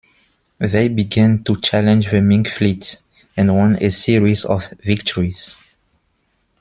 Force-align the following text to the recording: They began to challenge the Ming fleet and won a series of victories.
They 0.57 0.87
began 0.87 1.43
to 1.43 1.61
challenge 1.61 2.09
the 2.09 2.21
Ming 2.23 2.45
fleet 2.45 2.99
and 3.37 3.53
won 3.55 3.75
a 3.79 3.91
series 3.91 4.45
of 4.45 4.65
victories. 4.83 5.55